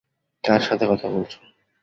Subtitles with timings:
[0.43, 1.33] কার সাথে কথা বলছ?